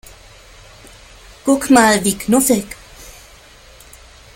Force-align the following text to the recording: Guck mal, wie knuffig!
Guck 1.45 1.69
mal, 1.69 2.03
wie 2.03 2.17
knuffig! 2.17 2.65